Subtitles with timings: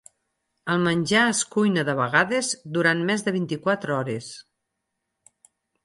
[0.75, 4.35] El menjar es cuina de vegades durant més de vint-i-quatre hores.